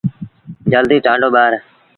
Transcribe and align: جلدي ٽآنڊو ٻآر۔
جلدي 0.71 0.97
ٽآنڊو 1.05 1.27
ٻآر۔ 1.35 1.51